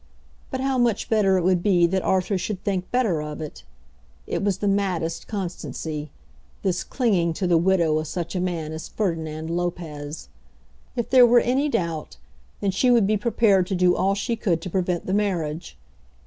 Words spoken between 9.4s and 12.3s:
Lopez! If there were any doubt,